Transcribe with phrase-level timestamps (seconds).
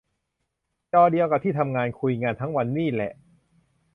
[0.93, 3.11] จอเดียวกับที่ทำงาน คุยงานทั้งวันนี่แหละ